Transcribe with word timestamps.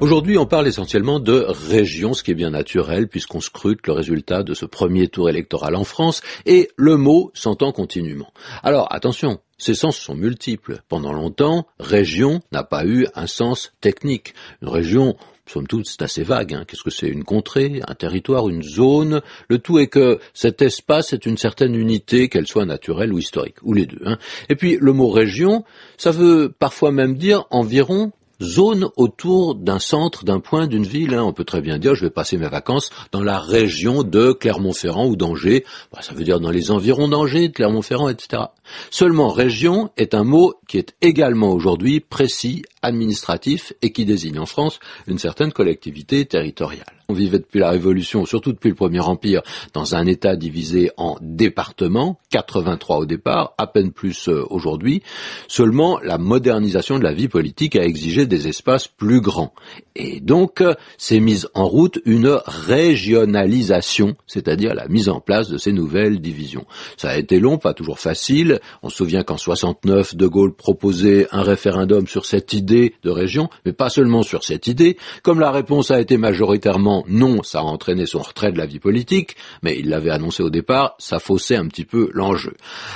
Aujourd'hui, 0.00 0.38
on 0.38 0.46
parle 0.46 0.68
essentiellement 0.68 1.18
de 1.18 1.44
région, 1.48 2.14
ce 2.14 2.22
qui 2.22 2.30
est 2.30 2.34
bien 2.34 2.50
naturel 2.50 3.08
puisqu'on 3.08 3.40
scrute 3.40 3.84
le 3.88 3.92
résultat 3.92 4.44
de 4.44 4.54
ce 4.54 4.64
premier 4.64 5.08
tour 5.08 5.28
électoral 5.28 5.74
en 5.74 5.82
France 5.82 6.22
et 6.46 6.70
le 6.76 6.96
mot 6.96 7.32
s'entend 7.34 7.72
continuellement. 7.72 8.32
Alors 8.62 8.86
attention, 8.92 9.40
ces 9.56 9.74
sens 9.74 9.96
sont 9.96 10.14
multiples. 10.14 10.82
Pendant 10.88 11.12
longtemps, 11.12 11.66
région 11.80 12.40
n'a 12.52 12.62
pas 12.62 12.86
eu 12.86 13.08
un 13.16 13.26
sens 13.26 13.72
technique. 13.80 14.34
Une 14.62 14.68
région, 14.68 15.16
somme 15.46 15.66
toute, 15.66 15.86
c'est 15.86 16.02
assez 16.02 16.22
vague. 16.22 16.54
Hein. 16.54 16.64
Qu'est-ce 16.64 16.84
que 16.84 16.90
c'est? 16.90 17.08
Une 17.08 17.24
contrée, 17.24 17.80
un 17.88 17.94
territoire, 17.96 18.48
une 18.48 18.62
zone 18.62 19.20
Le 19.48 19.58
tout 19.58 19.80
est 19.80 19.88
que 19.88 20.20
cet 20.32 20.62
espace 20.62 21.12
est 21.12 21.26
une 21.26 21.38
certaine 21.38 21.74
unité, 21.74 22.28
qu'elle 22.28 22.46
soit 22.46 22.66
naturelle 22.66 23.12
ou 23.12 23.18
historique, 23.18 23.56
ou 23.62 23.72
les 23.72 23.86
deux. 23.86 24.02
Hein. 24.06 24.18
Et 24.48 24.54
puis 24.54 24.78
le 24.80 24.92
mot 24.92 25.08
région, 25.08 25.64
ça 25.96 26.12
veut 26.12 26.54
parfois 26.56 26.92
même 26.92 27.16
dire 27.16 27.46
environ 27.50 28.12
zone 28.42 28.88
autour 28.96 29.54
d'un 29.54 29.78
centre, 29.78 30.24
d'un 30.24 30.40
point, 30.40 30.66
d'une 30.66 30.84
ville. 30.84 31.14
Hein. 31.14 31.24
On 31.24 31.32
peut 31.32 31.44
très 31.44 31.60
bien 31.60 31.78
dire, 31.78 31.94
je 31.94 32.04
vais 32.04 32.10
passer 32.10 32.36
mes 32.36 32.48
vacances 32.48 32.90
dans 33.12 33.22
la 33.22 33.38
région 33.38 34.02
de 34.02 34.32
Clermont-Ferrand 34.32 35.06
ou 35.06 35.16
d'Angers. 35.16 35.64
Bah, 35.92 36.02
ça 36.02 36.14
veut 36.14 36.24
dire 36.24 36.40
dans 36.40 36.50
les 36.50 36.70
environs 36.70 37.08
d'Angers, 37.08 37.48
de 37.48 37.52
Clermont-Ferrand, 37.52 38.08
etc. 38.08 38.42
Seulement, 38.90 39.28
région 39.28 39.90
est 39.96 40.14
un 40.14 40.24
mot 40.24 40.54
qui 40.68 40.78
est 40.78 40.94
également 41.00 41.52
aujourd'hui 41.52 42.00
précis, 42.00 42.64
administratif 42.82 43.72
et 43.82 43.92
qui 43.92 44.04
désigne 44.04 44.38
en 44.38 44.46
France 44.46 44.78
une 45.06 45.18
certaine 45.18 45.52
collectivité 45.52 46.24
territoriale. 46.24 46.97
On 47.10 47.14
vivait 47.14 47.38
depuis 47.38 47.60
la 47.60 47.70
Révolution, 47.70 48.26
surtout 48.26 48.52
depuis 48.52 48.68
le 48.68 48.74
Premier 48.74 49.00
Empire, 49.00 49.40
dans 49.72 49.94
un 49.94 50.04
État 50.04 50.36
divisé 50.36 50.90
en 50.98 51.16
départements, 51.22 52.20
83 52.28 52.98
au 52.98 53.06
départ, 53.06 53.54
à 53.56 53.66
peine 53.66 53.92
plus 53.92 54.28
euh, 54.28 54.44
aujourd'hui. 54.50 55.02
Seulement, 55.46 55.98
la 56.02 56.18
modernisation 56.18 56.98
de 56.98 57.04
la 57.04 57.14
vie 57.14 57.28
politique 57.28 57.76
a 57.76 57.82
exigé 57.82 58.26
des 58.26 58.46
espaces 58.46 58.88
plus 58.88 59.22
grands. 59.22 59.54
Et 59.96 60.20
donc, 60.20 60.60
euh, 60.60 60.74
s'est 60.98 61.20
mise 61.20 61.48
en 61.54 61.66
route 61.66 61.98
une 62.04 62.38
régionalisation, 62.44 64.14
c'est-à-dire 64.26 64.74
la 64.74 64.86
mise 64.88 65.08
en 65.08 65.20
place 65.20 65.48
de 65.48 65.56
ces 65.56 65.72
nouvelles 65.72 66.20
divisions. 66.20 66.66
Ça 66.98 67.08
a 67.08 67.16
été 67.16 67.40
long, 67.40 67.56
pas 67.56 67.72
toujours 67.72 68.00
facile. 68.00 68.60
On 68.82 68.90
se 68.90 68.98
souvient 68.98 69.22
qu'en 69.22 69.38
69, 69.38 70.14
De 70.14 70.26
Gaulle 70.26 70.54
proposait 70.54 71.26
un 71.32 71.40
référendum 71.40 72.06
sur 72.06 72.26
cette 72.26 72.52
idée 72.52 72.96
de 73.02 73.08
région, 73.08 73.48
mais 73.64 73.72
pas 73.72 73.88
seulement 73.88 74.22
sur 74.22 74.44
cette 74.44 74.66
idée. 74.66 74.98
Comme 75.22 75.40
la 75.40 75.50
réponse 75.50 75.90
a 75.90 76.02
été 76.02 76.18
majoritairement 76.18 76.97
non, 77.08 77.42
ça 77.42 77.60
a 77.60 77.62
entraîné 77.62 78.06
son 78.06 78.20
retrait 78.20 78.52
de 78.52 78.58
la 78.58 78.66
vie 78.66 78.80
politique, 78.80 79.36
mais 79.62 79.78
il 79.78 79.88
l'avait 79.88 80.10
annoncé 80.10 80.42
au 80.42 80.50
départ, 80.50 80.94
ça 80.98 81.18
faussait 81.18 81.56
un 81.56 81.66
petit 81.68 81.84
peu 81.84 82.10
l'enjeu. 82.12 82.54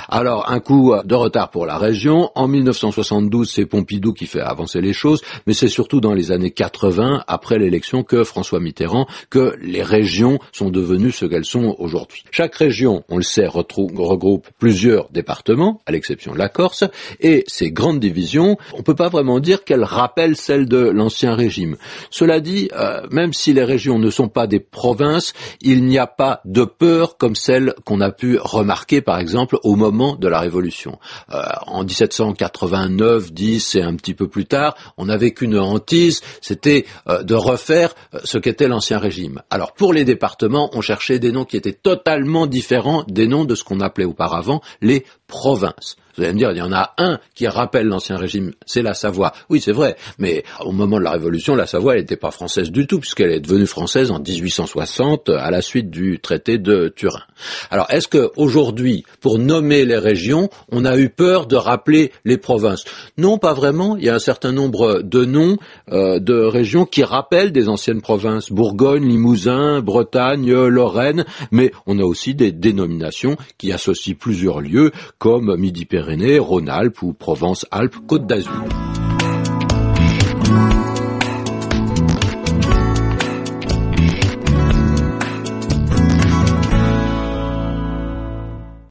Alors, 0.09 0.49
un 0.49 0.59
coup 0.59 0.93
de 1.03 1.15
retard 1.15 1.49
pour 1.49 1.65
la 1.65 1.77
région. 1.77 2.31
En 2.35 2.47
1972, 2.47 3.49
c'est 3.49 3.65
Pompidou 3.65 4.13
qui 4.13 4.25
fait 4.25 4.41
avancer 4.41 4.81
les 4.81 4.93
choses, 4.93 5.21
mais 5.47 5.53
c'est 5.53 5.67
surtout 5.67 6.01
dans 6.01 6.13
les 6.13 6.31
années 6.31 6.51
80, 6.51 7.23
après 7.27 7.57
l'élection, 7.57 8.03
que 8.03 8.23
François 8.23 8.59
Mitterrand, 8.59 9.07
que 9.29 9.55
les 9.61 9.83
régions 9.83 10.39
sont 10.51 10.69
devenues 10.69 11.11
ce 11.11 11.25
qu'elles 11.25 11.45
sont 11.45 11.75
aujourd'hui. 11.79 12.23
Chaque 12.31 12.55
région, 12.55 13.03
on 13.09 13.17
le 13.17 13.23
sait, 13.23 13.47
regroupe 13.47 14.47
plusieurs 14.59 15.09
départements, 15.09 15.81
à 15.85 15.91
l'exception 15.91 16.33
de 16.33 16.37
la 16.37 16.49
Corse, 16.49 16.83
et 17.19 17.43
ces 17.47 17.71
grandes 17.71 17.99
divisions, 17.99 18.57
on 18.73 18.79
ne 18.79 18.83
peut 18.83 18.95
pas 18.95 19.09
vraiment 19.09 19.39
dire 19.39 19.63
qu'elles 19.63 19.83
rappellent 19.83 20.35
celles 20.35 20.67
de 20.67 20.77
l'ancien 20.77 21.35
régime. 21.35 21.77
Cela 22.09 22.39
dit, 22.39 22.69
euh, 22.73 23.01
même 23.11 23.33
si 23.33 23.53
les 23.53 23.63
régions 23.63 23.92
ne 23.99 24.09
sont 24.09 24.27
pas 24.27 24.47
des 24.47 24.59
provinces, 24.59 25.33
il 25.61 25.85
n'y 25.85 25.97
a 25.97 26.07
pas 26.07 26.41
de 26.45 26.63
peur 26.63 27.17
comme 27.17 27.35
celle 27.35 27.73
qu'on 27.85 28.01
a 28.01 28.11
pu 28.11 28.37
remarquer 28.39 29.01
par 29.01 29.19
exemple 29.19 29.57
au 29.63 29.75
moment 29.75 30.15
de 30.15 30.27
la 30.27 30.39
Révolution. 30.39 30.99
Euh, 31.31 31.41
en 31.67 31.83
1789, 31.83 33.33
10 33.33 33.75
et 33.75 33.81
un 33.81 33.95
petit 33.95 34.13
peu 34.13 34.27
plus 34.27 34.45
tard, 34.45 34.75
on 34.97 35.05
n'avait 35.05 35.31
qu'une 35.31 35.57
hantise, 35.57 36.21
c'était 36.41 36.85
euh, 37.07 37.23
de 37.23 37.35
refaire 37.35 37.93
euh, 38.13 38.19
ce 38.23 38.37
qu'était 38.37 38.67
l'ancien 38.67 38.99
régime. 38.99 39.41
Alors 39.49 39.73
pour 39.73 39.93
les 39.93 40.05
départements, 40.05 40.69
on 40.73 40.81
cherchait 40.81 41.19
des 41.19 41.31
noms 41.31 41.45
qui 41.45 41.57
étaient 41.57 41.73
totalement 41.73 42.47
différents 42.47 43.03
des 43.07 43.27
noms 43.27 43.45
de 43.45 43.55
ce 43.55 43.63
qu'on 43.63 43.79
appelait 43.79 44.05
auparavant 44.05 44.61
les 44.81 45.05
provinces. 45.27 45.97
Vous 46.15 46.23
allez 46.23 46.33
me 46.33 46.37
dire, 46.37 46.51
il 46.51 46.57
y 46.57 46.61
en 46.61 46.71
a 46.71 46.93
un 46.97 47.19
qui 47.35 47.47
rappelle 47.47 47.87
l'ancien 47.87 48.17
régime, 48.17 48.51
c'est 48.65 48.81
la 48.81 48.93
Savoie. 48.93 49.33
Oui, 49.49 49.61
c'est 49.61 49.71
vrai, 49.71 49.95
mais 50.19 50.43
au 50.61 50.71
moment 50.71 50.97
de 50.97 51.03
la 51.03 51.11
Révolution, 51.11 51.55
la 51.55 51.65
Savoie, 51.65 51.93
elle 51.93 52.01
n'était 52.01 52.17
pas 52.17 52.31
française 52.31 52.71
du 52.71 52.87
tout, 52.87 52.99
puisqu'elle 52.99 53.31
est 53.31 53.39
devenue 53.39 53.65
française 53.65 54.11
en 54.11 54.19
1860 54.19 55.29
à 55.29 55.49
la 55.51 55.61
suite 55.61 55.89
du 55.89 56.19
traité 56.19 56.57
de 56.57 56.93
Turin. 56.95 57.23
Alors, 57.71 57.87
est-ce 57.89 58.07
que 58.07 58.31
aujourd'hui, 58.35 59.05
pour 59.21 59.39
nommer 59.39 59.85
les 59.85 59.97
régions, 59.97 60.49
on 60.71 60.85
a 60.85 60.97
eu 60.97 61.09
peur 61.09 61.47
de 61.47 61.55
rappeler 61.55 62.11
les 62.25 62.37
provinces? 62.37 62.85
Non, 63.17 63.37
pas 63.37 63.53
vraiment. 63.53 63.97
Il 63.97 64.03
y 64.03 64.09
a 64.09 64.15
un 64.15 64.19
certain 64.19 64.51
nombre 64.51 65.01
de 65.01 65.25
noms 65.25 65.57
euh, 65.91 66.19
de 66.19 66.35
régions 66.35 66.85
qui 66.85 67.03
rappellent 67.03 67.51
des 67.51 67.69
anciennes 67.69 68.01
provinces 68.01 68.51
Bourgogne, 68.51 69.07
Limousin, 69.07 69.81
Bretagne, 69.81 70.51
Lorraine, 70.51 71.25
mais 71.51 71.71
on 71.85 71.99
a 71.99 72.03
aussi 72.03 72.35
des 72.35 72.51
dénominations 72.51 73.37
qui 73.57 73.71
associent 73.71 74.15
plusieurs 74.19 74.61
lieux, 74.61 74.91
comme 75.17 75.55
Midi-Pyrénées, 75.55 76.02
Rhône-Alpes 76.39 77.01
ou 77.01 77.13
Provence-Alpes-Côte 77.13 78.27
d'Azur. 78.27 78.92